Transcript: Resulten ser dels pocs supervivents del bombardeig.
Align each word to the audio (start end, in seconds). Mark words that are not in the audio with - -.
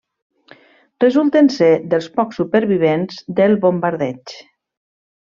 Resulten 1.03 1.49
ser 1.55 1.67
dels 1.91 2.07
pocs 2.15 2.39
supervivents 2.41 3.19
del 3.41 3.53
bombardeig. 3.67 4.35